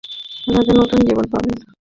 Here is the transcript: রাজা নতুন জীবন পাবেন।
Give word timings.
রাজা 0.47 0.73
নতুন 0.73 0.99
জীবন 1.07 1.25
পাবেন। 1.31 1.57